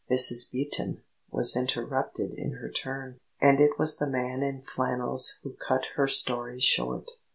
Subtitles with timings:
[0.09, 0.51] Mrs.
[0.51, 5.89] Beaton was interrupted in her turn, and it was the man in flannels who cut
[5.95, 7.07] her story short.